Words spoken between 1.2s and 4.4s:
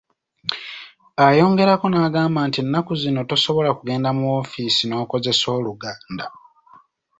Ayongerako n'agamba nti ennaku zino tosobola kugenda mu